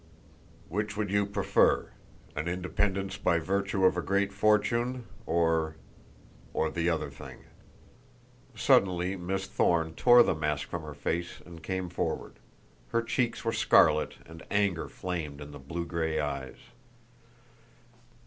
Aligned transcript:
"Which 0.67 0.97
would 0.97 1.11
you 1.11 1.27
prefer? 1.27 1.91
An 2.35 2.47
independence 2.47 3.17
by 3.17 3.37
virtue 3.37 3.85
of 3.85 3.95
a 3.97 4.01
great 4.01 4.33
fortune, 4.33 5.05
or 5.27 5.75
or 6.55 6.71
the 6.71 6.89
other 6.89 7.11
thing?" 7.11 7.43
Suddenly 8.55 9.15
Miss 9.15 9.45
Thorne 9.45 9.93
tore 9.93 10.23
the 10.23 10.33
mask 10.33 10.69
from 10.69 10.81
her 10.81 10.95
face 10.95 11.39
and 11.45 11.61
came 11.61 11.87
forward. 11.87 12.39
Her 12.87 13.03
cheeks 13.03 13.45
were 13.45 13.53
scarlet, 13.53 14.15
and 14.25 14.41
anger 14.49 14.89
flamed 14.89 15.39
in 15.39 15.51
the 15.51 15.59
blue 15.59 15.85
gray 15.85 16.19
eyes. 16.19 16.57